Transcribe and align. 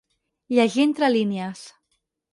Llegir 0.59 0.87
entre 0.87 1.11
línies. 1.17 1.63